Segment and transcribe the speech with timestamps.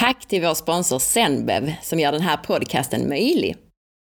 [0.00, 3.56] Tack till vår sponsor Zenbev som gör den här podcasten möjlig.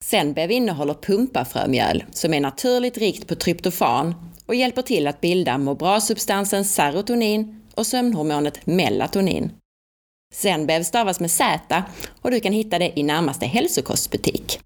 [0.04, 5.76] Zenbev innehåller pumpafrömjöl som är naturligt rikt på tryptofan och hjälper till att bilda må
[5.76, 9.52] bra-substansen serotonin och sömnhormonet melatonin.
[10.34, 11.84] Zenbev stavas med Z
[12.22, 14.60] och du kan hitta det i närmaste hälsokostbutik.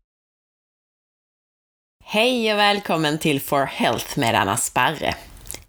[2.04, 5.15] Hej och välkommen till For Health med Anna Sparre.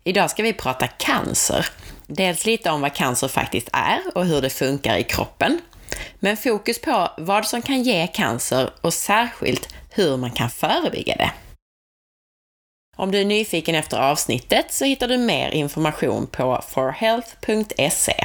[0.05, 1.67] Idag ska vi prata cancer.
[2.13, 5.61] Dels lite om vad cancer faktiskt är och hur det funkar i kroppen.
[6.19, 11.31] Men fokus på vad som kan ge cancer och särskilt hur man kan förebygga det.
[12.97, 18.25] Om du är nyfiken efter avsnittet så hittar du mer information på forhealth.se.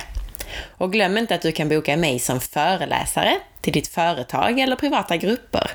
[0.78, 5.18] Och glöm inte att du kan boka mig som föreläsare till ditt företag eller privata
[5.18, 5.72] grupper.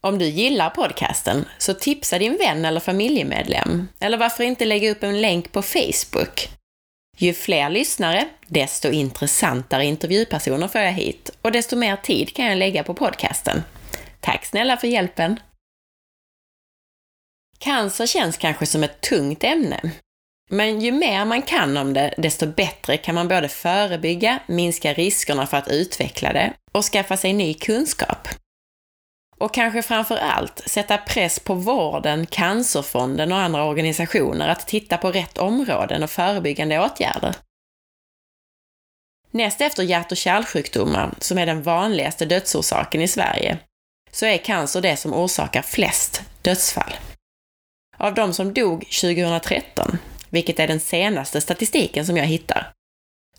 [0.00, 3.88] Om du gillar podcasten, så tipsa din vän eller familjemedlem.
[4.00, 6.48] Eller varför inte lägga upp en länk på Facebook?
[7.16, 12.58] Ju fler lyssnare, desto intressantare intervjupersoner får jag hit och desto mer tid kan jag
[12.58, 13.62] lägga på podcasten.
[14.20, 15.40] Tack snälla för hjälpen!
[17.58, 19.92] Cancer känns kanske som ett tungt ämne.
[20.50, 25.46] Men ju mer man kan om det, desto bättre kan man både förebygga, minska riskerna
[25.46, 28.28] för att utveckla det och skaffa sig ny kunskap.
[29.42, 35.12] Och kanske framför allt sätta press på vården, Cancerfonden och andra organisationer att titta på
[35.12, 37.34] rätt områden och förebyggande åtgärder.
[39.30, 43.58] Näst efter hjärt och kärlsjukdomar, som är den vanligaste dödsorsaken i Sverige,
[44.10, 46.94] så är cancer det som orsakar flest dödsfall.
[47.96, 49.98] Av de som dog 2013,
[50.30, 52.72] vilket är den senaste statistiken som jag hittar,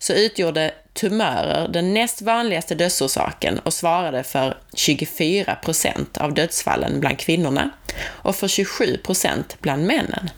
[0.04, 7.18] så utgjorde tumörer den näst vanligaste dödsorsaken och svarade för 24 procent av dödsfallen bland
[7.18, 7.70] kvinnorna
[8.04, 10.30] och för 27 procent bland männen.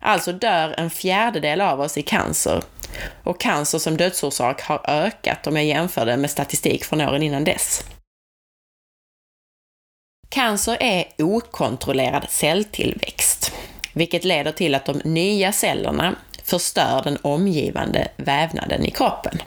[0.00, 2.62] Alltså dör en fjärdedel av oss i cancer
[3.22, 7.44] och cancer som dödsorsak har ökat om jag jämför det med statistik från åren innan
[7.44, 7.84] dess.
[10.28, 13.52] Cancer är okontrollerad celltillväxt,
[13.92, 19.42] vilket leder till att de nya cellerna förstör den omgivande vävnaden i kroppen.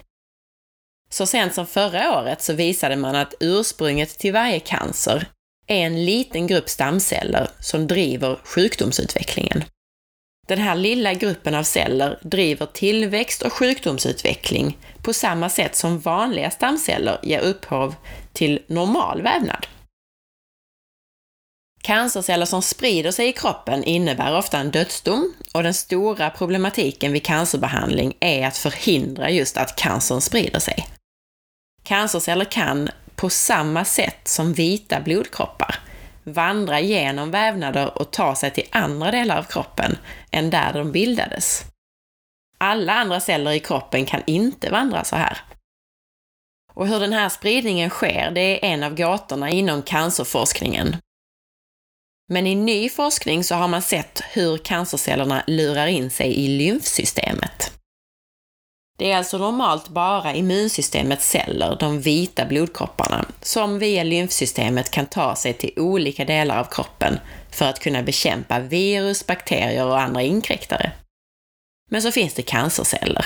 [1.09, 5.27] Så sent som förra året så visade man att ursprunget till varje cancer
[5.67, 9.63] är en liten grupp stamceller som driver sjukdomsutvecklingen.
[10.47, 16.51] Den här lilla gruppen av celler driver tillväxt och sjukdomsutveckling på samma sätt som vanliga
[16.51, 17.95] stamceller ger upphov
[18.33, 19.67] till normal vävnad.
[21.85, 27.25] Cancerceller som sprider sig i kroppen innebär ofta en dödsdom och den stora problematiken vid
[27.25, 30.87] cancerbehandling är att förhindra just att cancern sprider sig.
[31.83, 35.79] Cancerceller kan, på samma sätt som vita blodkroppar,
[36.23, 39.97] vandra genom vävnader och ta sig till andra delar av kroppen
[40.31, 41.65] än där de bildades.
[42.57, 45.37] Alla andra celler i kroppen kan inte vandra så här.
[46.73, 50.95] Och hur den här spridningen sker, det är en av gåtorna inom cancerforskningen
[52.27, 57.71] men i ny forskning så har man sett hur cancercellerna lurar in sig i lymfsystemet.
[58.97, 65.35] Det är alltså normalt bara immunsystemets celler, de vita blodkropparna, som via lymfsystemet kan ta
[65.35, 67.19] sig till olika delar av kroppen
[67.51, 70.91] för att kunna bekämpa virus, bakterier och andra inkräktare.
[71.91, 73.25] Men så finns det cancerceller.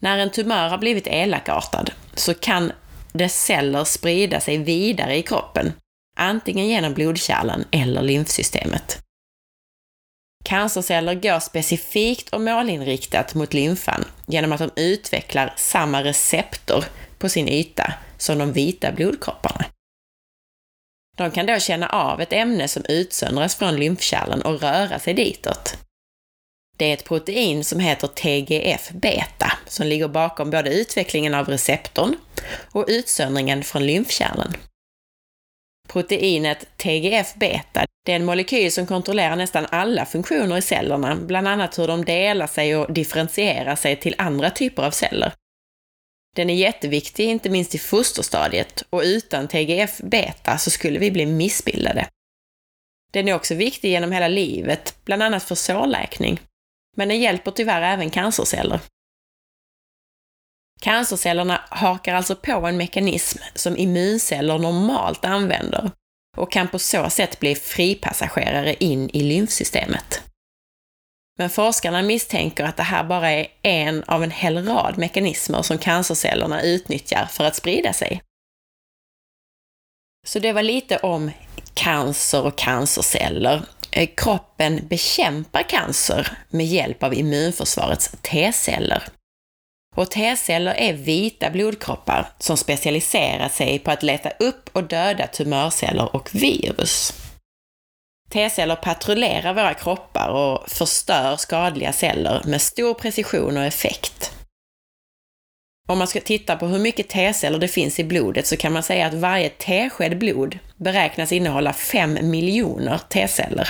[0.00, 2.72] När en tumör har blivit elakartad så kan
[3.12, 5.72] dess celler sprida sig vidare i kroppen
[6.16, 9.02] antingen genom blodkärlen eller lymfsystemet.
[10.44, 16.84] Cancerceller går specifikt och målinriktat mot lymfan genom att de utvecklar samma receptor
[17.18, 19.64] på sin yta som de vita blodkropparna.
[21.16, 25.76] De kan då känna av ett ämne som utsöndras från lymfkärlen och röra sig ditåt.
[26.76, 32.16] Det är ett protein som heter TGF-beta som ligger bakom både utvecklingen av receptorn
[32.72, 34.52] och utsöndringen från lymfkärlen.
[35.92, 41.78] Proteinet TGF-beta, det är en molekyl som kontrollerar nästan alla funktioner i cellerna, bland annat
[41.78, 45.32] hur de delar sig och differentierar sig till andra typer av celler.
[46.36, 52.08] Den är jätteviktig, inte minst i fosterstadiet, och utan TGF-beta så skulle vi bli missbildade.
[53.12, 56.40] Den är också viktig genom hela livet, bland annat för sårläkning.
[56.96, 58.80] Men den hjälper tyvärr även cancerceller.
[60.82, 65.90] Cancercellerna hakar alltså på en mekanism som immunceller normalt använder
[66.36, 70.22] och kan på så sätt bli fripassagerare in i lymfsystemet.
[71.38, 75.78] Men forskarna misstänker att det här bara är en av en hel rad mekanismer som
[75.78, 78.22] cancercellerna utnyttjar för att sprida sig.
[80.26, 81.30] Så det var lite om
[81.74, 83.62] cancer och cancerceller.
[83.90, 89.02] Eh, kroppen bekämpar cancer med hjälp av immunförsvarets T-celler.
[89.96, 96.16] Och T-celler är vita blodkroppar som specialiserar sig på att leta upp och döda tumörceller
[96.16, 97.12] och virus.
[98.30, 104.32] T-celler patrullerar våra kroppar och förstör skadliga celler med stor precision och effekt.
[105.88, 108.82] Om man ska titta på hur mycket T-celler det finns i blodet så kan man
[108.82, 113.68] säga att varje tesked blod beräknas innehålla 5 miljoner T-celler.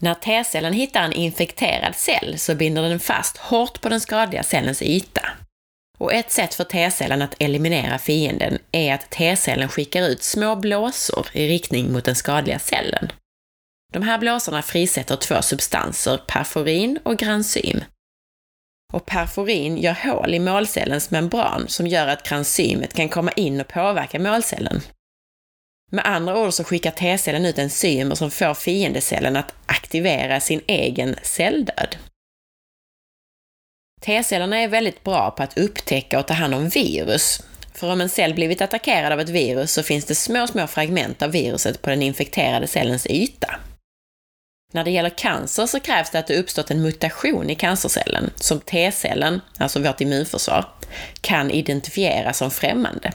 [0.00, 4.82] När T-cellen hittar en infekterad cell så binder den fast hårt på den skadliga cellens
[4.82, 5.28] yta.
[5.98, 11.26] Och ett sätt för T-cellen att eliminera fienden är att T-cellen skickar ut små blåsor
[11.32, 13.12] i riktning mot den skadliga cellen.
[13.92, 17.84] De här blåsorna frisätter två substanser, perforin och granzym.
[18.92, 23.68] Och perforin gör hål i målcellens membran som gör att granzymet kan komma in och
[23.68, 24.80] påverka målcellen.
[25.92, 31.16] Med andra ord så skickar T-cellen ut enzymer som får fiendecellen att aktivera sin egen
[31.22, 31.96] celldöd.
[34.00, 37.42] T-cellerna är väldigt bra på att upptäcka och ta hand om virus.
[37.74, 41.22] För om en cell blivit attackerad av ett virus så finns det små, små fragment
[41.22, 43.60] av viruset på den infekterade cellens yta.
[44.72, 48.60] När det gäller cancer så krävs det att det uppstått en mutation i cancercellen som
[48.60, 50.64] T-cellen, alltså vårt immunförsvar,
[51.20, 53.12] kan identifiera som främmande.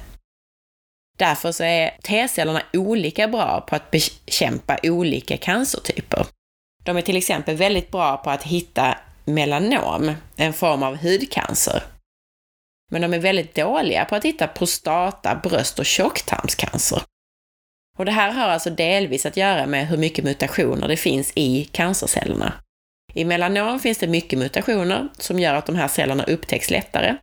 [1.22, 6.26] Därför så är T-cellerna olika bra på att bekämpa olika cancertyper.
[6.84, 11.84] De är till exempel väldigt bra på att hitta melanom, en form av hudcancer.
[12.92, 17.02] Men de är väldigt dåliga på att hitta prostata, bröst och tjocktarmscancer.
[17.98, 21.64] Och det här har alltså delvis att göra med hur mycket mutationer det finns i
[21.72, 22.54] cancercellerna.
[23.14, 27.18] I melanom finns det mycket mutationer som gör att de här cellerna upptäcks lättare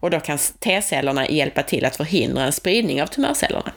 [0.00, 3.72] och då kan T-cellerna hjälpa till att förhindra en spridning av tumörcellerna.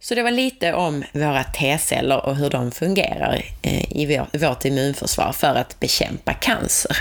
[0.00, 5.32] Så det var lite om våra T-celler och hur de fungerar eh, i vårt immunförsvar
[5.32, 6.96] för att bekämpa cancer.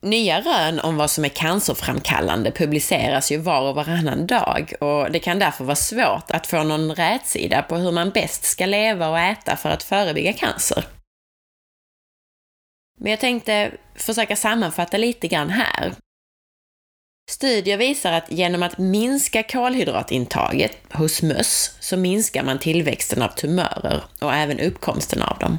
[0.00, 5.18] Nya rön om vad som är cancerframkallande publiceras ju var och varannan dag och det
[5.18, 9.18] kan därför vara svårt att få någon rätsida på hur man bäst ska leva och
[9.18, 10.84] äta för att förebygga cancer.
[13.00, 15.94] Men jag tänkte försöka sammanfatta lite grann här.
[17.30, 24.04] Studier visar att genom att minska kolhydratintaget hos möss så minskar man tillväxten av tumörer
[24.20, 25.58] och även uppkomsten av dem.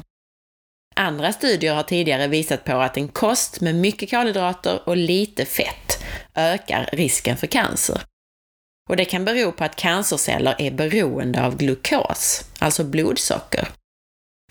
[0.96, 6.04] Andra studier har tidigare visat på att en kost med mycket kolhydrater och lite fett
[6.34, 8.00] ökar risken för cancer.
[8.88, 13.68] Och det kan bero på att cancerceller är beroende av glukos, alltså blodsocker,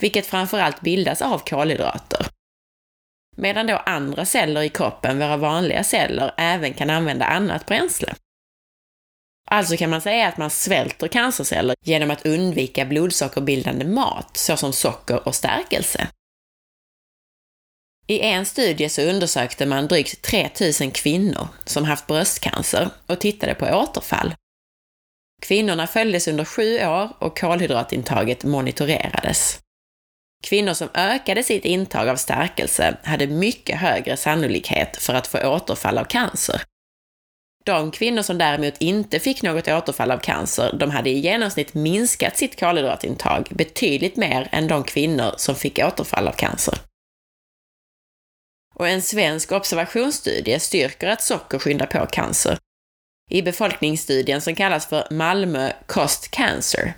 [0.02, 2.28] vilket framförallt bildas av kolhydrater.
[3.36, 8.16] Medan då andra celler i kroppen, våra vanliga celler, även kan använda annat bränsle.
[9.52, 15.28] Alltså kan man säga att man svälter cancerceller genom att undvika blodsockerbildande mat, såsom socker
[15.28, 16.08] och stärkelse.
[18.08, 23.66] I en studie så undersökte man drygt 3000 kvinnor som haft bröstcancer och tittade på
[23.66, 24.36] återfall.
[25.42, 29.60] Kvinnorna följdes under sju år och kolhydratintaget monitorerades.
[30.46, 35.98] Kvinnor som ökade sitt intag av stärkelse hade mycket högre sannolikhet för att få återfall
[35.98, 36.62] av cancer.
[37.66, 42.38] De kvinnor som däremot inte fick något återfall av cancer, de hade i genomsnitt minskat
[42.38, 46.78] sitt kolhydratintag betydligt mer än de kvinnor som fick återfall av cancer.
[48.76, 52.58] Och en svensk observationsstudie styrker att socker skyndar på cancer.
[53.32, 56.94] I befolkningsstudien som kallas för Malmö Cost Cancer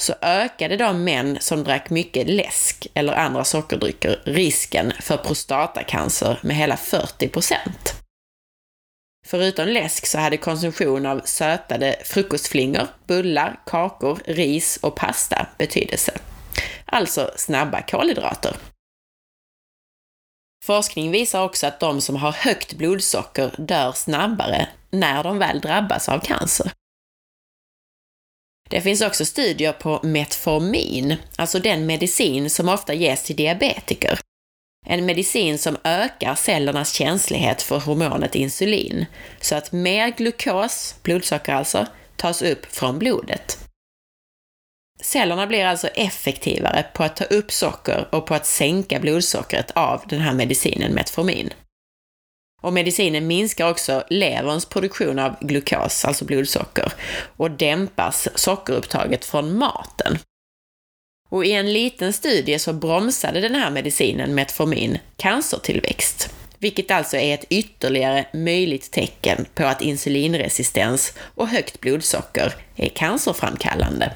[0.00, 6.56] så ökade de män som drack mycket läsk eller andra sockerdrycker risken för prostatacancer med
[6.56, 7.94] hela 40 procent.
[9.26, 16.18] Förutom läsk så hade konsumtion av sötade frukostflingor, bullar, kakor, ris och pasta betydelse.
[16.84, 18.56] Alltså snabba kolhydrater.
[20.64, 26.08] Forskning visar också att de som har högt blodsocker dör snabbare när de väl drabbas
[26.08, 26.72] av cancer.
[28.70, 34.18] Det finns också studier på Metformin, alltså den medicin som ofta ges till diabetiker.
[34.86, 39.06] En medicin som ökar cellernas känslighet för hormonet insulin,
[39.40, 41.86] så att mer glukos, blodsocker alltså,
[42.16, 43.58] tas upp från blodet.
[45.02, 50.02] Cellerna blir alltså effektivare på att ta upp socker och på att sänka blodsockret av
[50.08, 51.50] den här medicinen Metformin.
[52.60, 56.92] Och medicinen minskar också leverns produktion av glukos, alltså blodsocker,
[57.36, 60.18] och dämpas sockerupptaget från maten.
[61.28, 67.34] Och i en liten studie så bromsade den här medicinen Metformin cancertillväxt, vilket alltså är
[67.34, 74.12] ett ytterligare möjligt tecken på att insulinresistens och högt blodsocker är cancerframkallande.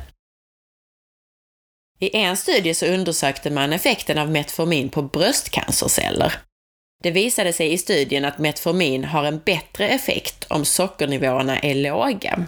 [1.99, 6.33] I en studie så undersökte man effekten av Metformin på bröstcancerceller.
[7.05, 12.47] Det visade sig i studien att Metformin har en bättre effekt om sockernivåerna är låga.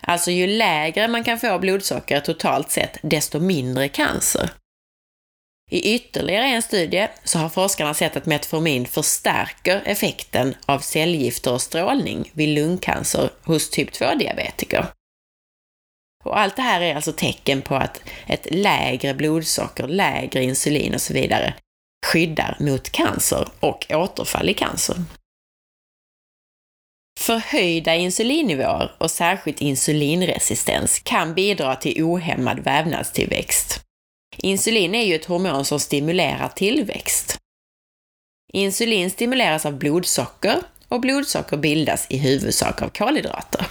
[0.00, 4.50] Alltså ju lägre man kan få blodsocker totalt sett, desto mindre cancer.
[5.70, 11.62] I ytterligare en studie så har forskarna sett att Metformin förstärker effekten av cellgifter och
[11.62, 14.86] strålning vid lungcancer hos typ 2-diabetiker.
[16.24, 21.02] Och allt det här är alltså tecken på att ett lägre blodsocker, lägre insulin och
[21.02, 21.54] så vidare
[22.06, 24.96] skyddar mot cancer och återfall i cancer.
[27.20, 33.84] Förhöjda insulinnivåer och särskilt insulinresistens kan bidra till ohämmad vävnadstillväxt.
[34.36, 37.38] Insulin är ju ett hormon som stimulerar tillväxt.
[38.52, 43.66] Insulin stimuleras av blodsocker och blodsocker bildas i huvudsak av kolhydrater.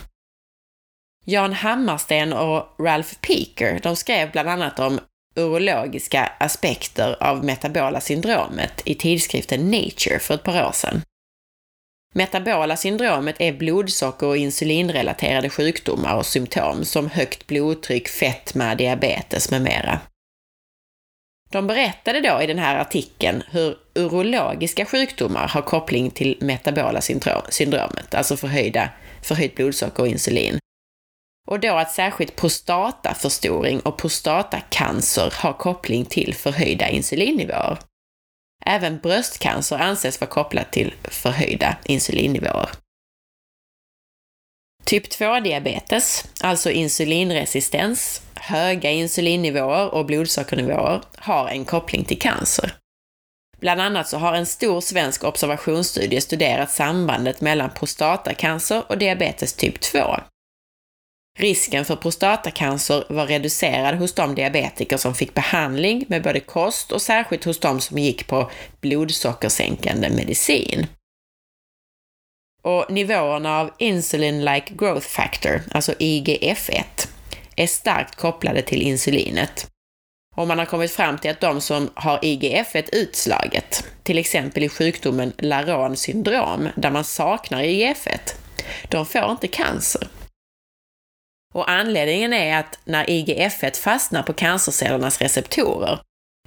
[1.26, 5.00] Jan Hammarsten och Ralph Peaker, de skrev bland annat om
[5.38, 11.02] urologiska aspekter av metabola syndromet i tidskriften Nature för ett par år sedan.
[12.14, 19.62] Metabola syndromet är blodsocker och insulinrelaterade sjukdomar och symptom som högt blodtryck, fetma, diabetes med
[19.62, 20.00] mera.
[21.50, 27.02] De berättade då i den här artikeln hur urologiska sjukdomar har koppling till metabola
[27.50, 28.90] syndromet, alltså förhöjda,
[29.22, 30.60] förhöjt blodsocker och insulin.
[31.48, 37.78] Och då att särskilt prostataförstoring och prostatacancer har koppling till förhöjda insulinnivåer.
[38.66, 42.70] Även bröstcancer anses vara kopplat till förhöjda insulinnivåer.
[44.86, 52.74] Typ 2-diabetes, alltså insulinresistens, höga insulinnivåer och blodsockernivåer, har en koppling till cancer.
[53.60, 59.80] Bland annat så har en stor svensk observationsstudie studerat sambandet mellan prostatacancer och diabetes typ
[59.80, 60.00] 2.
[61.40, 67.02] Risken för prostatacancer var reducerad hos de diabetiker som fick behandling med både kost och
[67.02, 68.52] särskilt hos de som gick på
[68.82, 70.88] blodsockersänkande medicin.
[72.62, 76.84] Och nivåerna av Insulin-like growth factor, alltså IGF-1,
[77.56, 79.68] är starkt kopplade till insulinet.
[80.36, 84.70] Och man har kommit fram till att de som har IGF-1 utslaget, till exempel i
[84.70, 88.20] sjukdomen Laron syndrom, där man saknar IGF-1,
[88.90, 90.08] de får inte cancer.
[91.58, 96.00] Och anledningen är att när IGF-1 fastnar på cancercellernas receptorer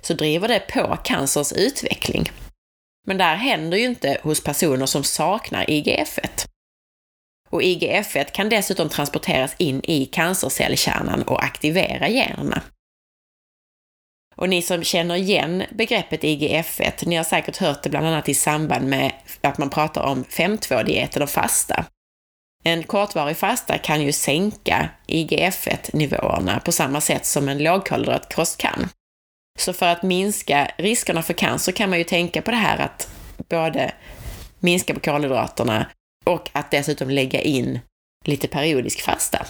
[0.03, 2.31] så driver det på cancerns utveckling.
[3.07, 6.47] Men det här händer ju inte hos personer som saknar IGF-1.
[7.49, 12.63] Och IGF-1 kan dessutom transporteras in i cancercellkärnan och aktivera generna.
[14.37, 18.35] Och ni som känner igen begreppet IGF-1, ni har säkert hört det bland annat i
[18.35, 21.85] samband med att man pratar om 5.2-dieten och fasta.
[22.65, 28.89] En kortvarig fasta kan ju sänka IGF-1-nivåerna på samma sätt som en lågkolhydratkost kan.
[29.59, 33.09] Så för att minska riskerna för cancer kan man ju tänka på det här att
[33.49, 33.93] både
[34.59, 35.87] minska på kolhydraterna
[36.25, 37.79] och att dessutom lägga in
[38.25, 39.47] lite periodisk fasta.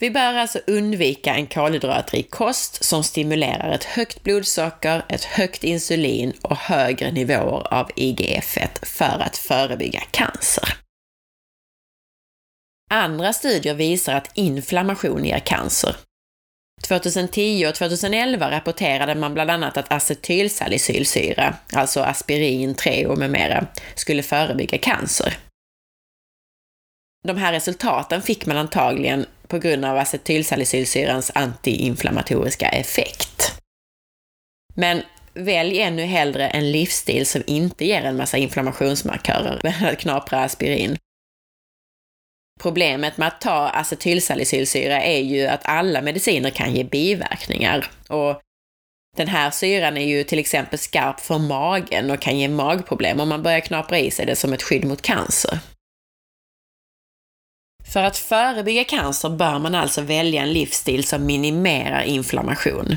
[0.00, 6.32] Vi bör alltså undvika en kolhydratrik kost som stimulerar ett högt blodsocker, ett högt insulin
[6.42, 10.85] och högre nivåer av IGF-1 för att förebygga cancer.
[12.90, 15.96] Andra studier visar att inflammation ger cancer.
[16.82, 24.22] 2010 och 2011 rapporterade man bland annat att acetylsalicylsyra, alltså aspirin, Treo med mera, skulle
[24.22, 25.36] förebygga cancer.
[27.24, 33.60] De här resultaten fick man antagligen på grund av acetylsalicylsyrans antiinflammatoriska effekt.
[34.74, 35.02] Men
[35.34, 40.98] välj ännu hellre en livsstil som inte ger en massa inflammationsmarkörer än att knapra aspirin.
[42.60, 47.90] Problemet med att ta acetylsalicylsyra är ju att alla mediciner kan ge biverkningar.
[48.08, 48.40] Och
[49.16, 53.28] den här syran är ju till exempel skarp för magen och kan ge magproblem om
[53.28, 55.58] man börjar knapra i sig det som ett skydd mot cancer.
[57.92, 62.96] För att förebygga cancer bör man alltså välja en livsstil som minimerar inflammation.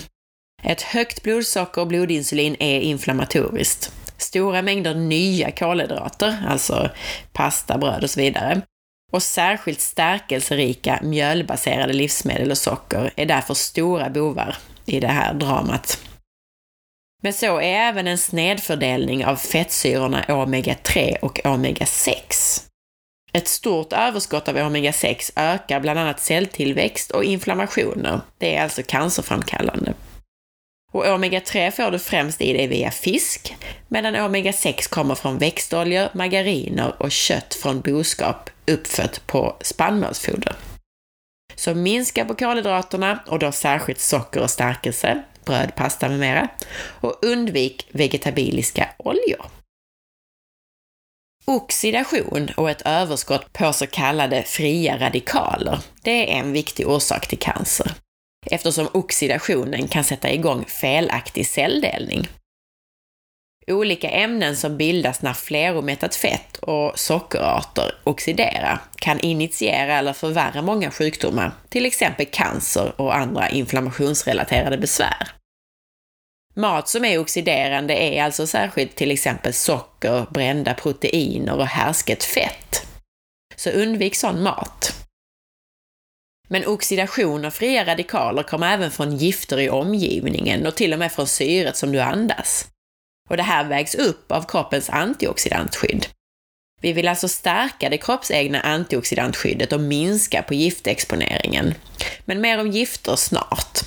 [0.63, 3.93] Ett högt blodsocker och blodinsulin är inflammatoriskt.
[4.17, 6.89] Stora mängder nya kolhydrater, alltså
[7.33, 8.61] pasta, bröd och så vidare,
[9.09, 15.99] och särskilt stärkelserika mjölbaserade livsmedel och socker är därför stora bovar i det här dramat.
[17.21, 22.63] Men så är även en snedfördelning av fettsyrorna omega-3 och omega-6.
[23.33, 28.21] Ett stort överskott av omega-6 ökar bland annat celltillväxt och inflammationer.
[28.37, 29.93] Det är alltså cancerframkallande.
[30.91, 33.55] Och omega-3 får du främst i dig via fisk,
[33.87, 40.55] medan omega-6 kommer från växtoljor, margariner och kött från boskap uppfött på spannmålsfoder.
[41.55, 46.47] Så minska på kolhydraterna och då särskilt socker och stärkelse, bröd, pasta med mera.
[47.01, 49.45] Och undvik vegetabiliska oljor.
[51.45, 57.39] Oxidation och ett överskott på så kallade fria radikaler, det är en viktig orsak till
[57.39, 57.91] cancer.
[58.45, 62.27] Eftersom oxidationen kan sätta igång felaktig celldelning.
[63.67, 70.91] Olika ämnen som bildas när fleromättat fett och sockerarter oxiderar kan initiera eller förvärra många
[70.91, 75.31] sjukdomar, till exempel cancer och andra inflammationsrelaterade besvär.
[76.55, 82.87] Mat som är oxiderande är alltså särskilt till exempel socker, brända proteiner och härsket fett.
[83.55, 84.98] Så undvik sån mat.
[86.49, 91.11] Men oxidation av fria radikaler kommer även från gifter i omgivningen och till och med
[91.11, 92.67] från syret som du andas.
[93.29, 96.05] Och det här vägs upp av kroppens antioxidantskydd.
[96.81, 101.73] Vi vill alltså stärka det kroppsegna antioxidantskyddet och minska på giftexponeringen.
[102.25, 103.79] Men mer om gifter snart.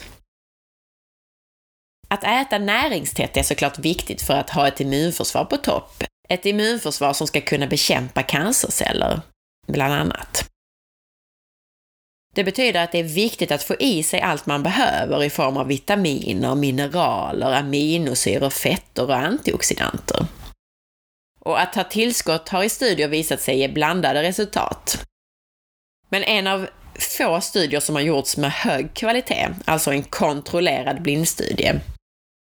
[2.09, 6.05] Att äta näringstätt är såklart viktigt för att ha ett immunförsvar på topp.
[6.29, 9.21] Ett immunförsvar som ska kunna bekämpa cancerceller,
[9.67, 10.52] bland annat.
[12.35, 15.57] Det betyder att det är viktigt att få i sig allt man behöver i form
[15.57, 20.27] av vitaminer, mineraler, aminosyror, fetter och antioxidanter.
[21.41, 25.07] Och att ta tillskott har i studier visat sig ge blandade resultat.
[26.09, 31.81] Men en av få studier som har gjorts med hög kvalitet, alltså en kontrollerad blindstudie,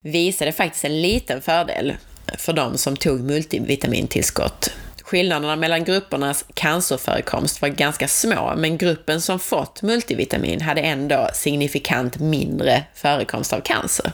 [0.04, 1.96] visade faktiskt en liten fördel
[2.38, 4.72] för de som tog multivitamintillskott.
[5.10, 12.18] Skillnaderna mellan gruppernas cancerförekomst var ganska små, men gruppen som fått multivitamin hade ändå signifikant
[12.18, 14.12] mindre förekomst av cancer.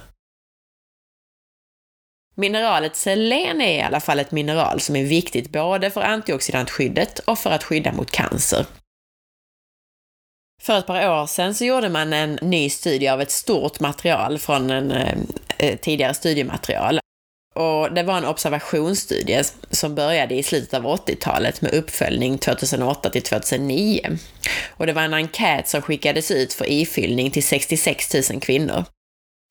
[2.35, 7.39] Mineralet selen är i alla fall ett mineral som är viktigt både för antioxidantskyddet och
[7.39, 8.67] för att skydda mot cancer.
[10.63, 14.39] För ett par år sedan så gjorde man en ny studie av ett stort material
[14.39, 15.19] från en eh,
[15.59, 17.01] eh tidigare studiematerial.
[17.57, 23.23] Och det var en observationsstudie som började i slutet av 80-talet med uppföljning 2008 till
[23.23, 24.19] 2009.
[24.77, 28.85] Och det var en enkät som skickades ut för ifyllning till 66 000 kvinnor.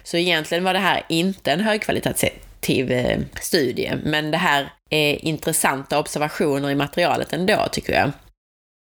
[0.04, 6.00] Så egentligen var det här inte en högkvalitativ eh, studie, men det här är intressanta
[6.00, 8.12] observationer i materialet ändå, tycker jag.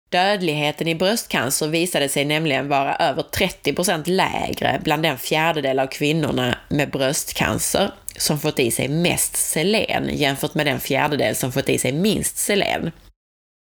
[0.09, 6.57] Dödligheten i bröstcancer visade sig nämligen vara över 30% lägre bland den fjärdedel av kvinnorna
[6.69, 11.77] med bröstcancer som fått i sig mest selen jämfört med den fjärdedel som fått i
[11.77, 12.91] sig minst selen.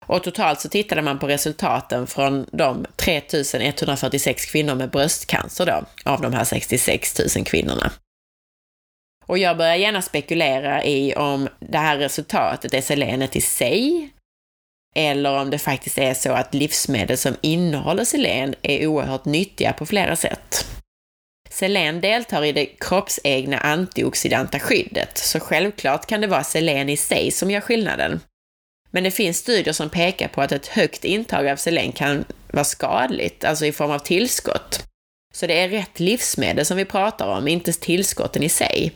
[0.06, 6.20] Och totalt så tittade man på resultaten från de 3146 kvinnor med bröstcancer då, av
[6.20, 7.92] de här 66 000 kvinnorna.
[9.26, 14.10] Och jag börjar gärna spekulera i om det här resultatet är selenet i sig,
[14.96, 19.86] eller om det faktiskt är så att livsmedel som innehåller selen är oerhört nyttiga på
[19.86, 20.65] flera sätt.
[21.56, 27.30] Selen deltar i det kroppsegna antioxidanta skyddet, så självklart kan det vara selen i sig
[27.30, 28.20] som gör skillnaden.
[28.90, 32.64] Men det finns studier som pekar på att ett högt intag av selen kan vara
[32.64, 34.84] skadligt, alltså i form av tillskott.
[35.34, 38.92] Så det är rätt livsmedel som vi pratar om, inte tillskotten i sig.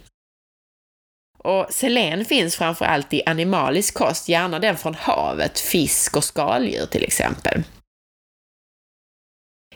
[1.39, 6.87] Och selen finns framför allt i animalisk kost, gärna den från havet, fisk och skaldjur
[6.87, 7.63] till exempel.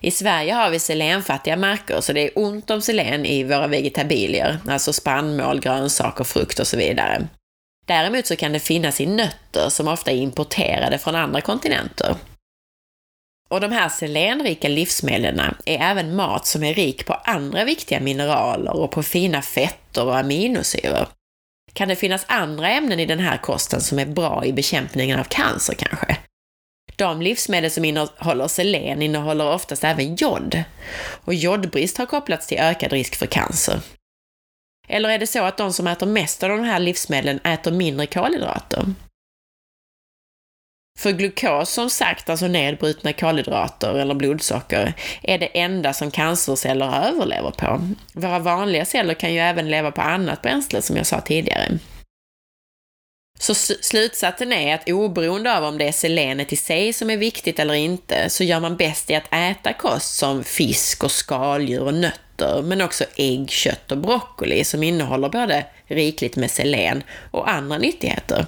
[0.04, 4.58] I Sverige har vi selenfattiga marker, så det är ont om selen i våra vegetabilier,
[4.68, 7.28] alltså spannmål, grönsaker, frukt och så vidare.
[7.86, 12.16] Däremot så kan det finnas i nötter som ofta är importerade från andra kontinenter.
[13.48, 18.76] Och de här selenrika livsmedlen är även mat som är rik på andra viktiga mineraler
[18.76, 21.08] och på fina fetter och aminosyror.
[21.72, 25.24] Kan det finnas andra ämnen i den här kosten som är bra i bekämpningen av
[25.24, 26.16] cancer kanske?
[26.96, 30.64] De livsmedel som innehåller selen innehåller oftast även jod.
[31.24, 33.80] Och jodbrist har kopplats till ökad risk för cancer.
[34.88, 38.06] Eller är det så att de som äter mest av de här livsmedlen äter mindre
[38.06, 38.84] kolhydrater?
[40.98, 47.50] För glukos, som sagt, alltså nedbrutna kolhydrater eller blodsocker, är det enda som cancerceller överlever
[47.50, 47.88] på.
[48.12, 51.78] Våra vanliga celler kan ju även leva på annat bränsle, som jag sa tidigare.
[53.38, 57.58] Så slutsatsen är att oberoende av om det är selenet i sig som är viktigt
[57.58, 61.94] eller inte, så gör man bäst i att äta kost som fisk och skaldjur och
[61.94, 67.78] nötter, men också ägg, kött och broccoli som innehåller både rikligt med selen och andra
[67.78, 68.46] nyttigheter.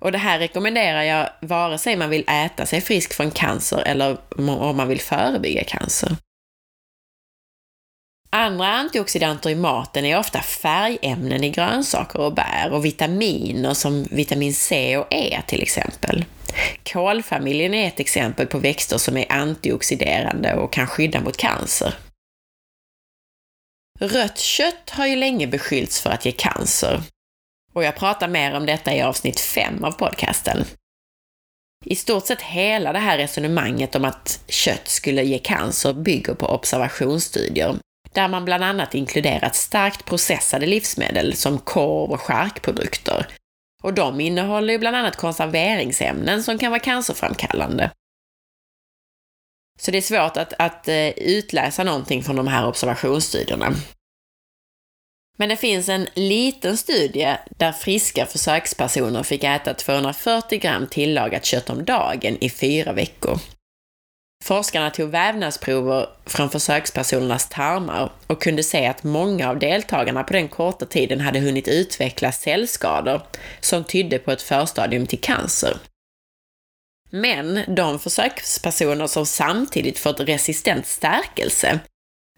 [0.00, 4.16] Och det här rekommenderar jag vare sig man vill äta sig frisk från cancer eller
[4.38, 6.16] om man vill förebygga cancer.
[8.36, 14.54] Andra antioxidanter i maten är ofta färgämnen i grönsaker och bär och vitaminer som vitamin
[14.54, 16.24] C och E till exempel.
[16.92, 21.94] Kolfamiljen är ett exempel på växter som är antioxiderande och kan skydda mot cancer.
[24.00, 27.02] Rött kött har ju länge beskyllts för att ge cancer.
[27.72, 30.64] Och jag pratar mer om detta i avsnitt 5 av podcasten.
[31.84, 36.46] I stort sett hela det här resonemanget om att kött skulle ge cancer bygger på
[36.46, 37.76] observationsstudier,
[38.14, 43.26] där man bland annat inkluderat starkt processade livsmedel som korv och charkprodukter.
[43.82, 47.90] Och de innehåller ju bland annat konserveringsämnen som kan vara cancerframkallande.
[49.80, 53.74] Så det är svårt att, att eh, utläsa någonting från de här observationsstudierna.
[55.38, 61.70] Men det finns en liten studie där friska försökspersoner fick äta 240 gram tillagat kött
[61.70, 63.38] om dagen i fyra veckor.
[64.44, 70.48] Forskarna tog vävnadsprover från försökspersonernas tarmar och kunde se att många av deltagarna på den
[70.48, 73.22] korta tiden hade hunnit utveckla cellskador
[73.60, 75.76] som tydde på ett förstadium till cancer.
[77.10, 81.80] Men de försökspersoner som samtidigt fått resistent stärkelse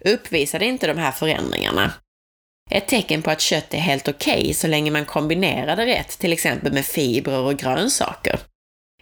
[0.04, 1.92] uppvisade inte de här förändringarna.
[2.70, 6.18] Ett tecken på att kött är helt okej okay, så länge man kombinerar det rätt,
[6.18, 8.40] till exempel med fibrer och grönsaker.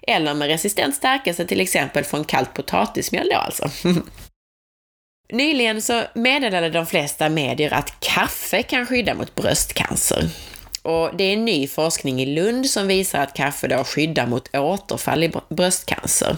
[0.06, 3.70] Eller med resistent stärkelse, till exempel från kallt potatismjöl då alltså.
[5.32, 10.24] Nyligen så meddelade de flesta medier att kaffe kan skydda mot bröstcancer.
[10.82, 15.24] Och det är ny forskning i Lund som visar att kaffe då skyddar mot återfall
[15.24, 16.36] i bröstcancer.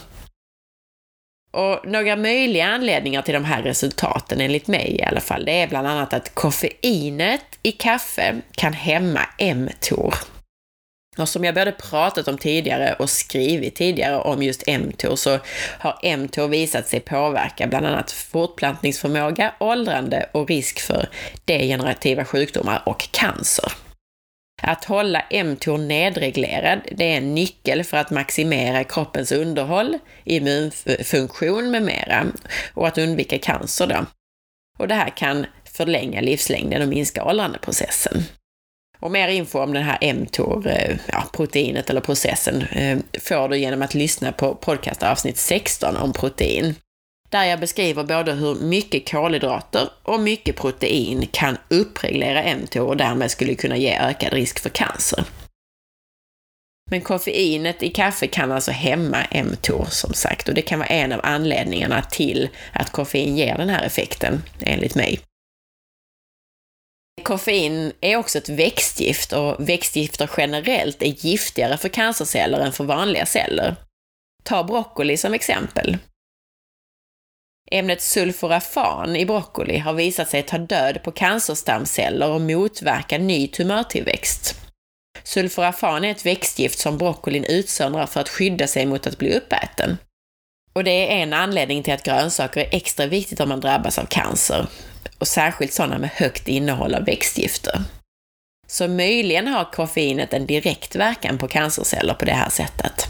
[1.50, 5.68] Och några möjliga anledningar till de här resultaten, enligt mig i alla fall, det är
[5.68, 10.14] bland annat att koffeinet i kaffe kan hämma mTOR.
[11.18, 15.38] Och som jag både pratat om tidigare och skrivit tidigare om just mTOR så
[15.78, 21.08] har mTOR visat sig påverka bland annat fortplantningsförmåga, åldrande och risk för
[21.44, 23.72] degenerativa sjukdomar och cancer.
[24.62, 31.82] Att hålla mTOR nedreglerad, det är en nyckel för att maximera kroppens underhåll, immunfunktion med
[31.82, 32.26] mera
[32.74, 34.06] och att undvika cancer då.
[34.78, 38.24] Och det här kan förlänga livslängden och minska åldrandeprocessen.
[39.00, 43.58] Och mer info om den här mTOR, eh, ja, proteinet eller processen, eh, får du
[43.58, 46.74] genom att lyssna på podcastavsnitt 16 om protein
[47.30, 53.30] där jag beskriver både hur mycket kolhydrater och mycket protein kan uppreglera mTOR och därmed
[53.30, 55.24] skulle kunna ge ökad risk för cancer.
[56.90, 61.12] Men koffeinet i kaffe kan alltså hämma mTOR som sagt och det kan vara en
[61.12, 65.20] av anledningarna till att koffein ger den här effekten, enligt mig.
[67.22, 73.26] Koffein är också ett växtgift och växtgifter generellt är giftigare för cancerceller än för vanliga
[73.26, 73.76] celler.
[74.44, 75.98] Ta broccoli som exempel.
[77.70, 84.60] Ämnet sulforafan i broccoli har visat sig ta död på cancerstamceller och motverka ny tumörtillväxt.
[85.22, 89.98] Sulforafan är ett växtgift som broccolin utsöndrar för att skydda sig mot att bli uppäten.
[90.72, 94.04] Och det är en anledning till att grönsaker är extra viktigt om man drabbas av
[94.04, 94.66] cancer,
[95.18, 97.82] och särskilt sådana med högt innehåll av växtgifter.
[98.66, 103.06] Så möjligen har koffeinet en direkt verkan på cancerceller på det här sättet.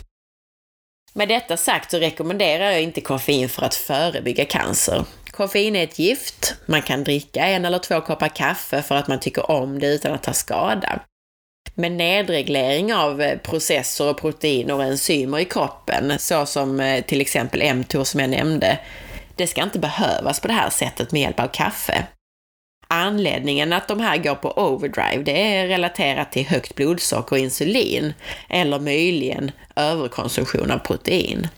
[1.12, 5.04] Med detta sagt så rekommenderar jag inte koffein för att förebygga cancer.
[5.30, 9.20] Koffein är ett gift, man kan dricka en eller två koppar kaffe för att man
[9.20, 11.00] tycker om det utan att ta skada.
[11.74, 17.74] Men nedreglering av eh, processer och proteiner och enzymer i kroppen, såsom eh, till exempel
[17.74, 18.78] mTOR som jag nämnde,
[19.36, 22.06] det ska inte behövas på det här sättet med hjälp av kaffe.
[22.88, 28.14] Anledningen att de här går på overdrive, det är relaterat till högt blodsocker och insulin,
[28.48, 31.48] eller möjligen överkonsumtion av protein.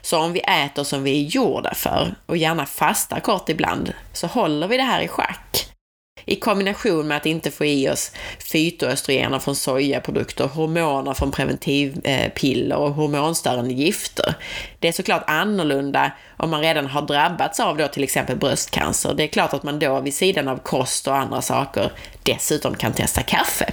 [0.00, 4.26] Så om vi äter som vi är gjorda för och gärna fastar kort ibland, så
[4.26, 5.75] håller vi det här i schack
[6.24, 8.12] i kombination med att inte få i oss
[8.52, 14.34] fytoöstrogener från sojaprodukter, hormoner från preventivpiller och hormonstörande gifter.
[14.78, 19.14] Det är såklart annorlunda om man redan har drabbats av då till exempel bröstcancer.
[19.14, 22.92] Det är klart att man då vid sidan av kost och andra saker dessutom kan
[22.92, 23.72] testa kaffe.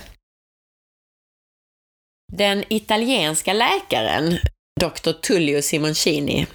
[2.34, 4.38] Den italienska läkaren,
[4.82, 5.12] Dr.
[5.12, 6.48] Tullio Simoncini,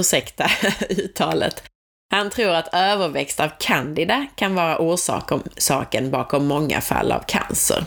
[0.00, 0.50] ursäkta
[0.88, 1.62] uttalet,
[2.12, 7.84] han tror att överväxt av candida kan vara orsaken bakom många fall av cancer.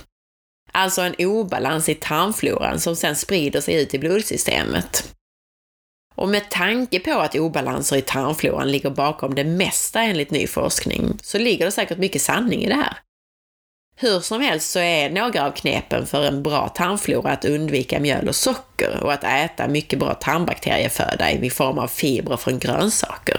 [0.71, 5.13] Alltså en obalans i tarmfloran som sedan sprider sig ut i blodsystemet.
[6.15, 11.19] Och med tanke på att obalanser i tarmfloran ligger bakom det mesta enligt ny forskning,
[11.23, 12.97] så ligger det säkert mycket sanning i det här.
[13.97, 18.27] Hur som helst så är några av knepen för en bra tarmflora att undvika mjöl
[18.27, 23.37] och socker och att äta mycket bra tarmbakterieföda i form av fibrer från grönsaker.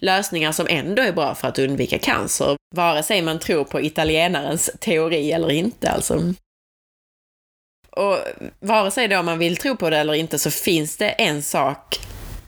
[0.00, 4.70] Lösningar som ändå är bra för att undvika cancer, vare sig man tror på italienarens
[4.80, 6.34] teori eller inte alltså.
[7.90, 8.18] Och
[8.60, 12.00] vare sig då man vill tro på det eller inte så finns det en sak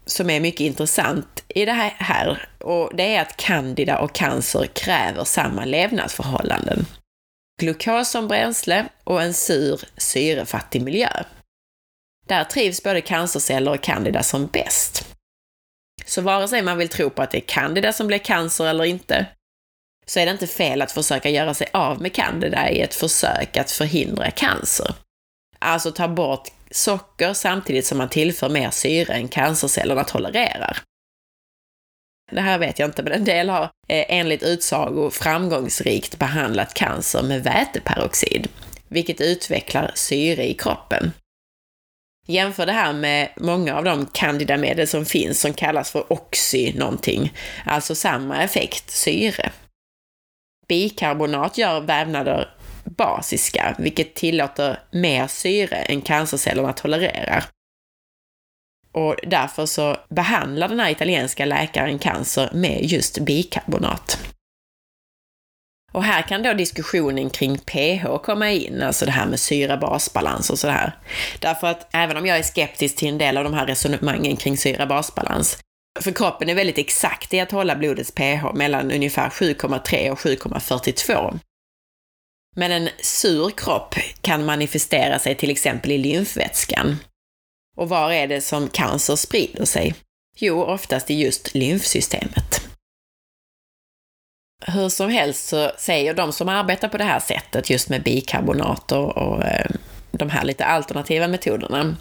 [0.07, 5.25] som är mycket intressant i det här och det är att candida och cancer kräver
[5.25, 6.87] samma levnadsförhållanden.
[7.61, 11.09] Glukos som bränsle och en sur, syrefattig miljö.
[12.27, 15.12] Där trivs både cancerceller och candida som bäst.
[16.07, 18.85] Så vare sig man vill tro på att det är candida som blir cancer eller
[18.85, 19.27] inte,
[20.07, 23.57] så är det inte fel att försöka göra sig av med candida i ett försök
[23.57, 24.95] att förhindra cancer.
[25.59, 30.79] Alltså ta bort socker samtidigt som man tillför mer syre än cancercellerna tolererar.
[32.33, 37.23] Det här vet jag inte, men en del har eh, enligt utsago framgångsrikt behandlat cancer
[37.23, 38.49] med väteperoxid,
[38.89, 41.13] vilket utvecklar syre i kroppen.
[42.27, 47.33] Jämför det här med många av de candidamedel som finns som kallas för oxy någonting,
[47.67, 49.53] alltså samma effekt, syre.
[50.69, 52.49] Bikarbonat gör vävnader
[52.85, 57.45] basiska, vilket tillåter mer syre än cancercellerna tolererar.
[58.93, 64.19] Och därför så behandlar den här italienska läkaren cancer med just bikarbonat.
[65.93, 70.59] Och här kan då diskussionen kring pH komma in, alltså det här med syra-basbalans och
[70.59, 70.99] sådär.
[71.39, 74.57] Därför att även om jag är skeptisk till en del av de här resonemangen kring
[74.57, 75.59] syra-basbalans,
[76.01, 81.39] för kroppen är väldigt exakt i att hålla blodets pH mellan ungefär 7,3 och 7,42.
[82.57, 86.97] Men en sur kropp kan manifestera sig till exempel i lymfvätskan.
[87.77, 89.95] Och var är det som cancer sprider sig?
[90.37, 92.72] Jo, oftast i just lymfsystemet.
[94.67, 99.19] Hur som helst så säger de som arbetar på det här sättet, just med bikarbonater
[99.19, 99.71] och, eh,
[100.11, 101.97] de här lite alternativa metoderna,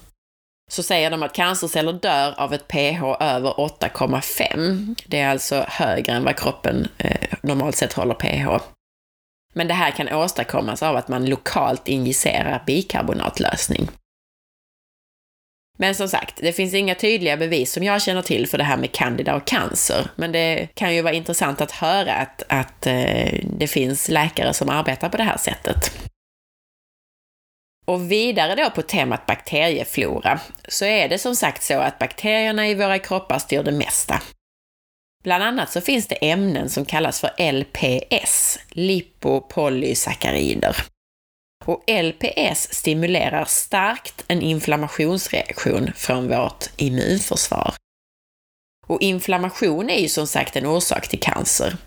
[0.71, 4.95] så säger de att cancerceller dör av ett pH över 8,5.
[5.05, 8.63] Det är alltså högre än vad kroppen eh, normalt sett håller pH.
[9.53, 13.89] Men det här kan åstadkommas av att man lokalt injicerar bikarbonatlösning.
[15.81, 18.77] Men som sagt, det finns inga tydliga bevis som jag känner till för det här
[18.77, 20.07] med candida och cancer.
[20.15, 24.69] Men det kan ju vara intressant att höra att, att eh, det finns läkare som
[24.69, 25.91] arbetar på det här sättet.
[27.85, 32.75] Och vidare då på temat bakterieflora, så är det som sagt så att bakterierna i
[32.75, 34.21] våra kroppar styr det mesta.
[35.23, 40.75] Bland annat så finns det ämnen som kallas för LPS, lipopolysackarider.
[41.65, 47.73] Och LPS stimulerar starkt en inflammationsreaktion från vårt immunförsvar.
[48.87, 51.77] Och inflammation är ju som sagt en orsak till cancer.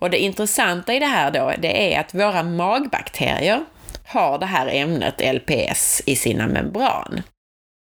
[0.00, 3.64] Och det intressanta i det här då, det är att våra magbakterier
[4.06, 7.22] har det här ämnet LPS i sina membran.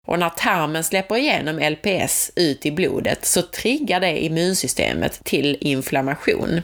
[0.07, 6.61] Och när tarmen släpper igenom LPS ut i blodet så triggar det immunsystemet till inflammation.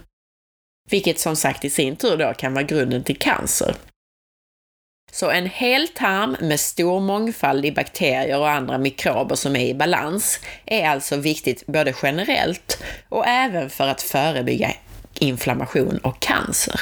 [0.90, 3.76] Vilket som sagt i sin tur då kan vara grunden till cancer.
[5.12, 9.74] Så en hel tarm med stor mångfald i bakterier och andra mikrober som är i
[9.74, 14.72] balans är alltså viktigt både generellt och även för att förebygga
[15.20, 16.80] inflammation och cancer.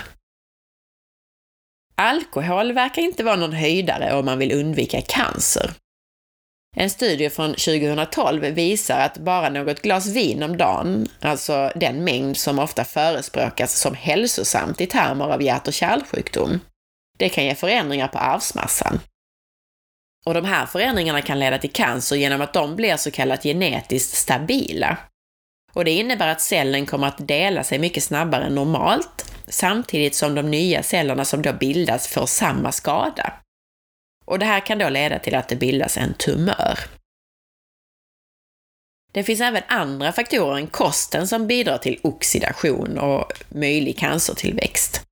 [1.96, 5.72] Alkohol verkar inte vara någon höjdare om man vill undvika cancer.
[6.78, 12.38] En studie från 2012 visar att bara något glas vin om dagen, alltså den mängd
[12.38, 16.60] som ofta förespråkas som hälsosamt i termer av hjärt och kärlsjukdom,
[17.19, 18.99] det kan ge förändringar på arvsmassan.
[20.25, 24.15] Och de här förändringarna kan leda till cancer genom att de blir så kallat genetiskt
[24.15, 24.97] stabila.
[25.73, 30.36] Och det innebär att cellen kommer att dela sig mycket snabbare än normalt, samtidigt som
[30.36, 33.34] de nya cellerna som då bildas får samma skada.
[34.25, 36.79] Och det här kan då leda till att det bildas en tumör.
[39.12, 45.09] Det finns även andra faktorer än kosten som bidrar till oxidation och möjlig cancertillväxt.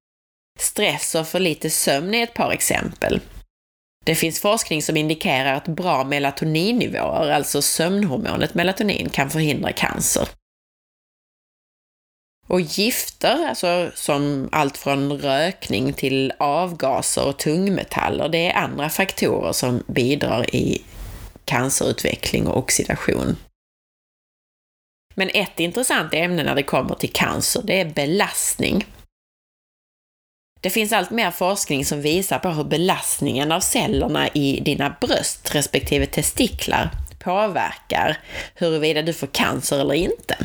[0.62, 3.22] Stress och för lite sömn är ett par exempel.
[4.06, 10.28] Det finns forskning som indikerar att bra melatoninnivåer, alltså sömnhormonet melatonin, kan förhindra cancer.
[12.48, 19.52] Och gifter, alltså som allt från rökning till avgaser och tungmetaller, det är andra faktorer
[19.52, 20.84] som bidrar i
[21.46, 23.38] cancerutveckling och oxidation.
[25.15, 28.86] Men ett intressant ämne när det kommer till cancer, det är belastning.
[30.68, 35.56] Det finns allt mer forskning som visar på hur belastningen av cellerna i dina bröst
[35.56, 38.18] respektive testiklar påverkar
[38.56, 40.38] huruvida du får cancer eller inte.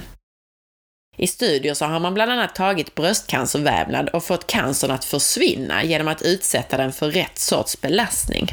[1.17, 6.09] I studier så har man bland annat tagit bröstcancervävnad och fått cancern att försvinna genom
[6.09, 8.47] att utsätta den för rätt sorts belastning.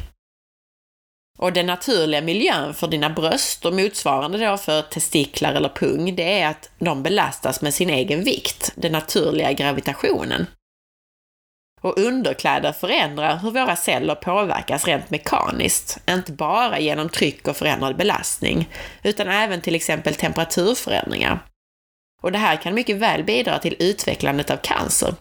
[1.38, 6.40] Och den naturliga miljön för dina bröst och motsvarande då för testiklar eller pung, det
[6.40, 10.46] är att de belastas med sin egen vikt, den naturliga gravitationen.
[11.82, 17.98] Och underkläder förändrar hur våra celler påverkas rent mekaniskt, inte bara genom tryck och förändrad
[17.98, 18.70] belastning,
[19.04, 21.40] utan även till exempel temperaturförändringar.
[22.22, 25.14] Och det här kan mycket väl bidra till utvecklandet av cancer.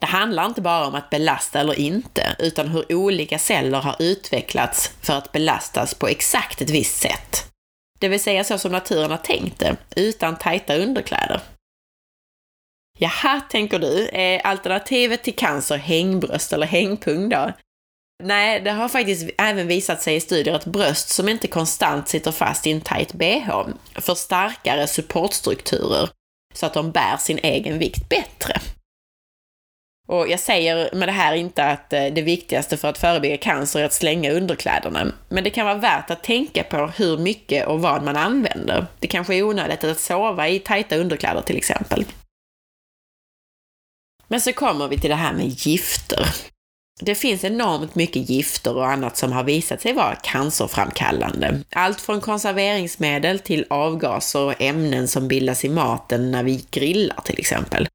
[0.00, 4.92] Det handlar inte bara om att belasta eller inte, utan hur olika celler har utvecklats
[5.02, 7.52] för att belastas på exakt ett visst sätt.
[7.98, 11.40] Det vill säga så som naturen har tänkt det, utan tajta underkläder.
[13.00, 17.52] Jaha, tänker du, är alternativet till cancer hängbröst eller hängpung då?
[18.24, 22.32] Nej, det har faktiskt även visat sig i studier att bröst som inte konstant sitter
[22.32, 23.50] fast i en tight bh
[23.94, 26.10] får starkare supportstrukturer
[26.54, 28.60] så att de bär sin egen vikt bättre.
[30.08, 33.80] Och jag säger med det här inte att eh, det viktigaste för att förebygga cancer
[33.80, 37.80] är att slänga underkläderna, men det kan vara värt att tänka på hur mycket och
[37.80, 38.86] vad man använder.
[38.98, 42.04] Det kanske är onödigt att sova i tajta underkläder till exempel.
[44.28, 46.28] Men så kommer vi till det här med gifter.
[47.00, 51.60] Det finns enormt mycket gifter och annat som har visat sig vara cancerframkallande.
[51.70, 57.38] Allt från konserveringsmedel till avgaser och ämnen som bildas i maten när vi grillar till
[57.38, 57.88] exempel.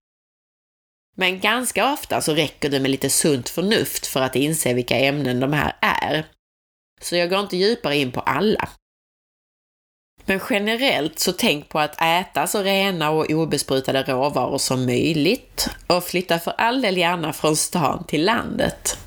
[1.15, 5.39] Men ganska ofta så räcker det med lite sunt förnuft för att inse vilka ämnen
[5.39, 6.25] de här är.
[7.01, 8.69] Så jag går inte djupare in på alla.
[10.25, 16.03] Men generellt så tänk på att äta så rena och obesprutade råvaror som möjligt och
[16.03, 18.97] flytta för all del gärna från stan till landet.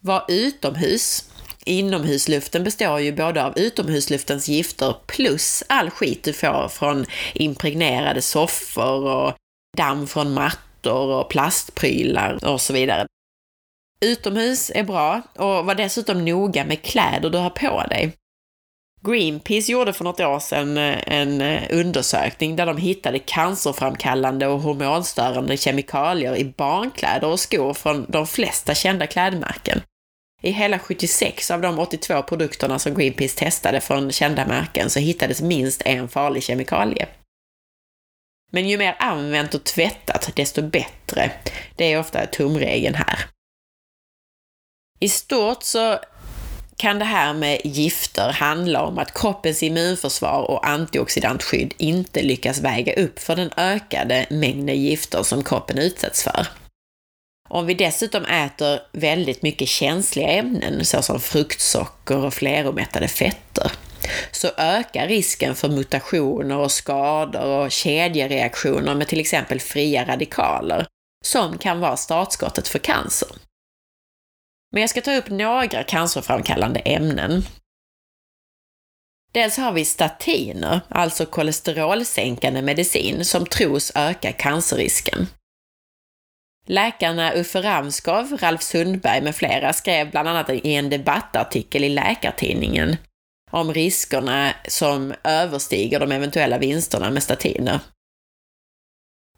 [0.00, 1.30] Var utomhus.
[1.66, 9.06] Inomhusluften består ju både av utomhusluftens gifter plus all skit du får från impregnerade soffor
[9.06, 9.34] och
[9.76, 13.06] damm från mattor och plastprylar och så vidare.
[14.00, 18.12] Utomhus är bra och var dessutom noga med kläder du har på dig.
[19.04, 24.60] Greenpeace gjorde för något år sedan eh, en eh, undersökning där de hittade cancerframkallande och
[24.60, 29.82] hormonstörande kemikalier i barnkläder och skor från de flesta kända klädmärken.
[30.42, 35.42] I hela 76 av de 82 produkterna som Greenpeace testade från kända märken så hittades
[35.42, 37.08] minst en farlig kemikalie.
[38.52, 41.30] Men ju mer använt och tvättat, desto bättre.
[41.76, 43.18] Det är ofta tumregeln här.
[45.00, 45.98] I stort så
[46.76, 52.94] kan det här med gifter handla om att kroppens immunförsvar och antioxidantskydd inte lyckas väga
[52.94, 56.46] upp för den ökade mängden gifter som kroppen utsätts för.
[57.48, 63.72] Om vi dessutom äter väldigt mycket känsliga ämnen såsom fruktsocker och fleromättade fetter
[64.30, 70.86] så ökar risken för mutationer och skador och kedjereaktioner med till exempel fria radikaler
[71.24, 73.28] som kan vara startskottet för cancer.
[74.74, 77.42] Men jag ska ta upp några cancerframkallande ämnen.
[79.32, 85.26] Dels har vi statiner, alltså kolesterolsänkande medicin, som tros öka cancerrisken.
[86.66, 92.96] Läkarna Uffe Ramskov, Ralf Sundberg med flera skrev bland annat i en debattartikel i Läkartidningen
[93.50, 97.80] om riskerna som överstiger de eventuella vinsterna med statiner.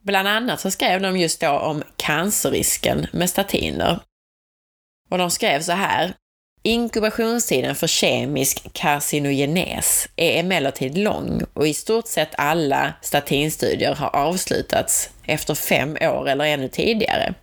[0.01, 4.01] Bland annat så skrev de just då om cancerrisken med statiner
[5.09, 6.15] och de skrev så här.
[6.63, 15.11] Inkubationstiden för kemisk carcinogenes är emellertid lång och i stort sett alla statinstudier har avslutats
[15.25, 17.35] efter fem år eller ännu tidigare.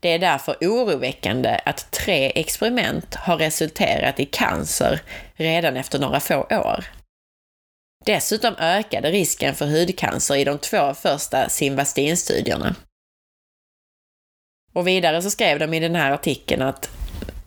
[0.00, 5.00] Det är därför oroväckande att tre experiment har resulterat i cancer
[5.34, 6.84] redan efter några få år.
[8.04, 12.74] Dessutom ökade risken för hudcancer i de två första Simvastin-studierna.
[14.74, 16.90] Och vidare så skrev de i den här artikeln att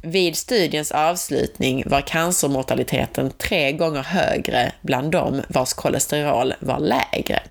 [0.02, 7.42] vid studiens avslutning var cancermortaliteten tre gånger högre bland dem vars kolesterol var lägre.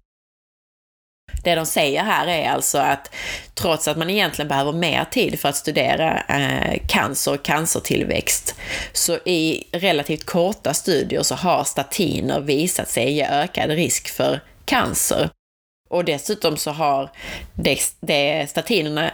[1.45, 3.15] Det de säger här är alltså att
[3.55, 8.55] trots att man egentligen behöver mer tid för att studera eh, cancer och cancertillväxt,
[8.93, 15.31] så i relativt korta studier så har statiner visat sig ge ökad risk för cancer.
[15.89, 17.11] Och dessutom så har
[17.55, 19.11] det, det statinerna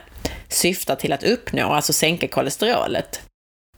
[0.48, 3.20] syftar till att uppnå, alltså sänka kolesterolet,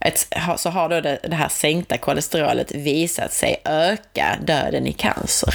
[0.00, 5.54] ett, så har då det, det här sänkta kolesterolet visat sig öka döden i cancer.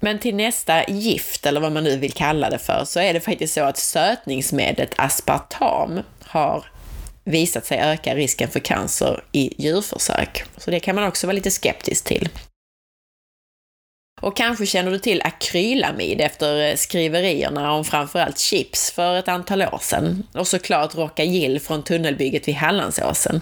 [0.00, 3.20] Men till nästa gift, eller vad man nu vill kalla det för, så är det
[3.20, 6.64] faktiskt så att sötningsmedlet aspartam har
[7.24, 10.44] visat sig öka risken för cancer i djurförsök.
[10.56, 12.28] Så det kan man också vara lite skeptisk till.
[14.20, 19.62] Och kanske känner du till akrylamid efter eh, skriverierna om framförallt chips för ett antal
[19.62, 20.26] år sedan.
[20.32, 23.40] Och såklart Rocka Gill från tunnelbygget vid Hallandsåsen.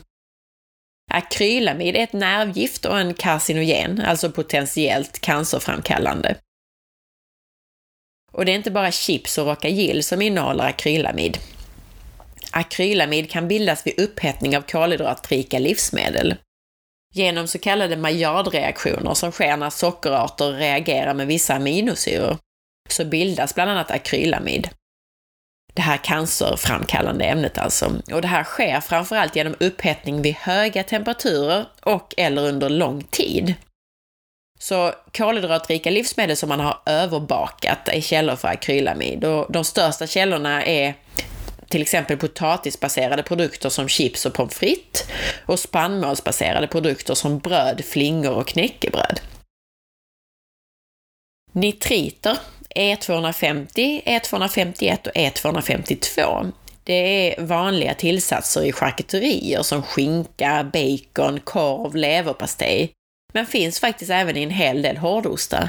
[1.13, 6.37] Akrylamid är ett nervgift och en carcinogen, alltså potentiellt cancerframkallande.
[8.33, 11.39] Och det är inte bara chips och Rockagill som innehåller akrylamid.
[12.51, 16.35] Akrylamid kan bildas vid upphettning av kolhydratrika livsmedel
[17.15, 22.39] genom så kallade Maillard-reaktioner som sker när sockerarter reagerar med vissa aminosyror,
[22.89, 24.69] så bildas bland annat akrylamid.
[25.75, 27.93] Det här cancerframkallande ämnet alltså.
[28.13, 33.55] Och det här sker framförallt genom upphettning vid höga temperaturer och eller under lång tid.
[34.59, 40.65] Så kolhydratrika livsmedel som man har överbakat är källor för akrylamid och de största källorna
[40.65, 40.95] är
[41.69, 45.05] till exempel potatisbaserade produkter som chips och pommes frites
[45.47, 49.21] och spannmålsbaserade produkter som bröd, flingor och knäckebröd.
[51.53, 52.39] Nitriter
[52.75, 56.53] E250, E251 och E252
[56.87, 62.93] det är vanliga tillsatser i charkuterier som skinka, bacon, korv, leverpastej,
[63.33, 65.69] men finns faktiskt även i en hel del hårdostar.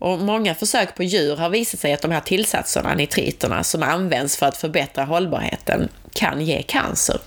[0.00, 4.36] Och många försök på djur har visat sig att de här tillsatserna, nitriterna, som används
[4.36, 7.20] för att förbättra hållbarheten, kan ge cancer.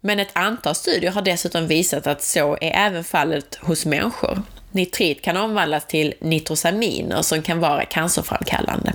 [0.00, 4.42] Men ett antal studier har dessutom visat att så är även fallet hos människor.
[4.72, 8.92] Nitrit kan omvandlas till nitrosaminer som kan vara cancerframkallande.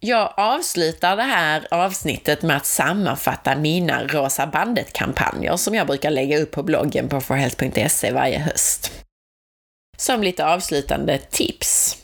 [0.00, 6.38] Jag avslutar det här avsnittet med att sammanfatta mina Rosa bandet-kampanjer som jag brukar lägga
[6.38, 8.92] upp på bloggen på forhealth.se varje höst
[10.02, 11.98] som lite avslutande tips.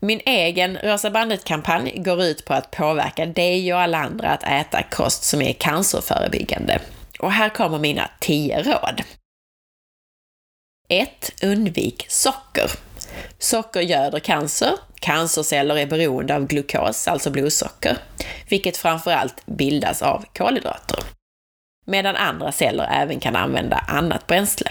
[0.00, 4.82] Min egen Rosa bandet-kampanj går ut på att påverka dig och alla andra att äta
[4.82, 6.80] kost som är cancerförebyggande.
[7.18, 9.02] Och här kommer mina 10 råd.
[10.88, 11.42] 1.
[11.42, 12.70] Undvik socker.
[13.38, 14.72] Socker göder cancer.
[15.00, 17.98] Cancerceller är beroende av glukos, alltså blodsocker,
[18.48, 20.98] vilket framförallt bildas av kolhydrater.
[21.86, 24.70] Medan andra celler även kan använda annat bränsle.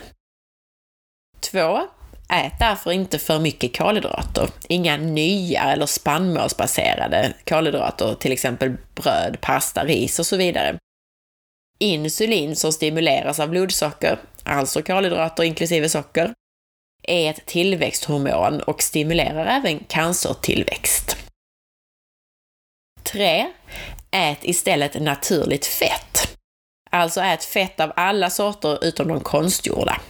[1.52, 1.88] 2.
[2.30, 4.50] Ät därför inte för mycket kolhydrater.
[4.68, 10.78] Inga nya eller spannmålsbaserade kolhydrater, till exempel bröd, pasta, ris och så vidare.
[11.80, 16.34] Insulin som stimuleras av blodsocker, alltså kolhydrater inklusive socker,
[17.04, 21.18] är ett tillväxthormon och stimulerar även cancertillväxt.
[23.04, 23.48] 3.
[24.12, 26.38] Ät istället naturligt fett.
[26.92, 30.02] Alltså ät fett av alla sorter utom de konstgjorda.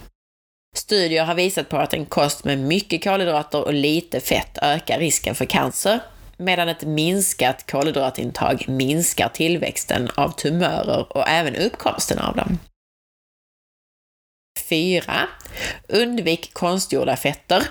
[0.74, 5.34] Studier har visat på att en kost med mycket kolhydrater och lite fett ökar risken
[5.34, 6.00] för cancer,
[6.36, 12.58] medan ett minskat kolhydratintag minskar tillväxten av tumörer och även uppkomsten av dem.
[14.68, 15.02] 4.
[15.88, 17.62] Undvik konstgjorda fetter.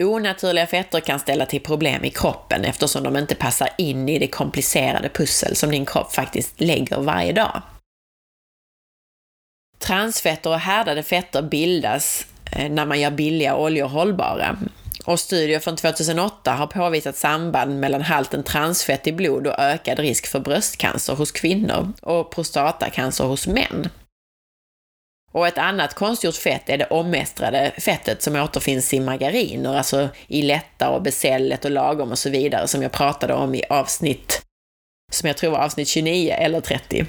[0.00, 4.26] Onaturliga fetter kan ställa till problem i kroppen eftersom de inte passar in i det
[4.26, 7.62] komplicerade pussel som din kropp faktiskt lägger varje dag.
[9.82, 14.58] Transfetter och härdade fetter bildas eh, när man gör billiga oljor hållbara.
[15.04, 20.26] Och studier från 2008 har påvisat samband mellan halten transfett i blod och ökad risk
[20.26, 23.88] för bröstcancer hos kvinnor och prostatacancer hos män.
[25.32, 30.42] Och ett annat konstgjort fett är det omestrade fettet som återfinns i margariner, alltså i
[30.42, 34.42] lätta och becellet och lagom och så vidare, som jag pratade om i avsnitt,
[35.12, 37.06] som jag tror var avsnitt 29 eller 30.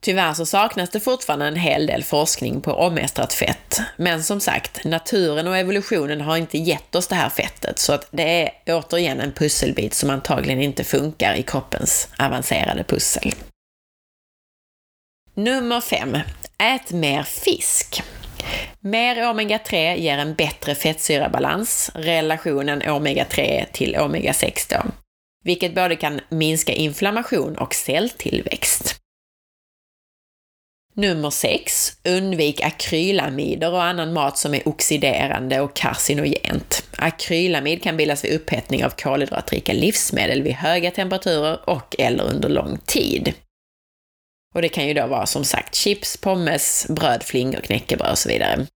[0.00, 3.80] Tyvärr så saknas det fortfarande en hel del forskning på omestrat fett.
[3.96, 8.08] Men som sagt, naturen och evolutionen har inte gett oss det här fettet, så att
[8.10, 13.34] det är återigen en pusselbit som antagligen inte funkar i kroppens avancerade pussel.
[15.34, 16.18] Nummer 5.
[16.58, 18.02] Ät mer fisk.
[18.80, 24.90] Mer omega-3 ger en bättre fettsyrabalans, relationen omega-3 till omega-6 då,
[25.44, 29.00] vilket både kan minska inflammation och celltillväxt.
[30.98, 31.92] Nummer 6.
[32.04, 36.84] Undvik akrylamider och annan mat som är oxiderande och karcinogent.
[36.96, 42.78] Akrylamid kan bildas vid upphettning av kolhydratrika livsmedel vid höga temperaturer och eller under lång
[42.78, 43.32] tid.
[44.54, 48.28] Och det kan ju då vara som sagt chips, pommes, bröd, flingor, knäckebröd och så
[48.28, 48.66] vidare.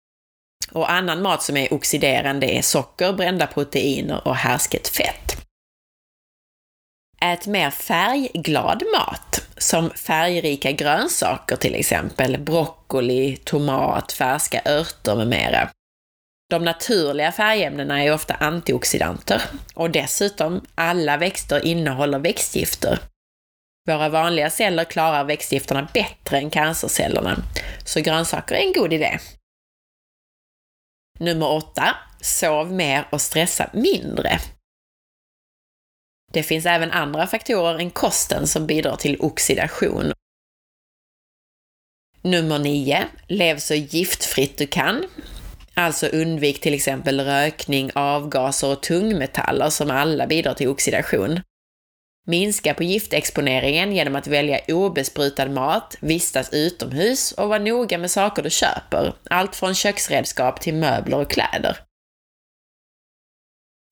[0.73, 5.42] Och annan mat som är oxiderande är socker, brända proteiner och härsket fett.
[7.23, 15.71] Ät mer färgglad mat, som färgrika grönsaker till exempel, broccoli, tomat, färska örter med mera.
[16.51, 19.43] De naturliga färgämnena är ofta antioxidanter
[19.75, 22.99] och dessutom, alla växter innehåller växtgifter.
[23.89, 27.37] Våra vanliga celler klarar växtgifterna bättre än cancercellerna,
[27.85, 29.19] så grönsaker är en god idé.
[31.19, 31.97] Nummer 8.
[32.21, 34.39] Sov mer och stressa mindre.
[36.33, 40.13] Det finns även andra faktorer än kosten som bidrar till oxidation.
[42.23, 43.05] Nummer 9.
[43.29, 45.05] Lev så giftfritt du kan.
[45.75, 51.41] Alltså undvik till exempel rökning, avgaser och tungmetaller som alla bidrar till oxidation.
[52.27, 58.43] Minska på giftexponeringen genom att välja obesprutad mat, vistas utomhus och vara noga med saker
[58.43, 61.77] du köper, allt från köksredskap till möbler och kläder.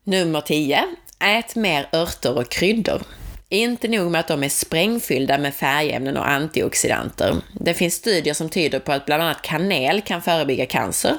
[0.04, 0.84] Nummer 10.
[1.24, 3.02] Ät mer örter och kryddor.
[3.48, 7.36] Inte nog med att de är sprängfyllda med färgämnen och antioxidanter.
[7.60, 11.16] Det finns studier som tyder på att bland annat kanel kan förebygga cancer.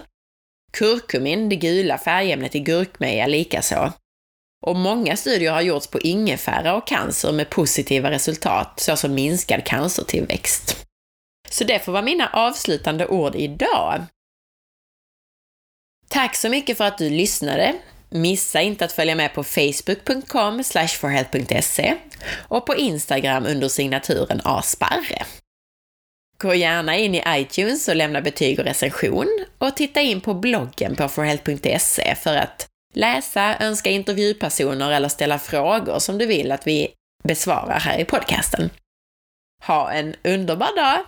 [0.74, 3.94] Kurkumin, det gula färgämnet i gurkmeja, likaså.
[4.66, 10.86] Och många studier har gjorts på ingefära och cancer med positiva resultat, såsom minskad cancertillväxt.
[11.50, 14.06] Så det får vara mina avslutande ord idag.
[16.08, 17.76] Tack så mycket för att du lyssnade.
[18.14, 21.96] Missa inte att följa med på facebook.com forhealth.se
[22.48, 25.26] och på Instagram under signaturen asparre.
[26.38, 30.96] Gå gärna in i iTunes och lämna betyg och recension och titta in på bloggen
[30.96, 36.88] på forhealth.se för att läsa, önska intervjupersoner eller ställa frågor som du vill att vi
[37.24, 38.70] besvarar här i podcasten.
[39.64, 41.06] Ha en underbar dag!